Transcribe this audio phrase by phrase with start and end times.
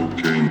[0.00, 0.50] cocaine.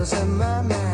[0.00, 0.89] girls in my mind.